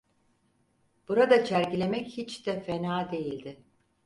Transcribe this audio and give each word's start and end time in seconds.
Burada 1.07 1.45
çergilemek 1.45 2.07
hiç 2.07 2.45
de 2.47 2.63
fena 2.63 3.11
değildi. 3.11 3.63